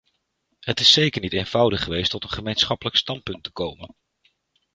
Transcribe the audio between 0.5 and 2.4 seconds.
Het is zeker niet eenvoudig geweest tot een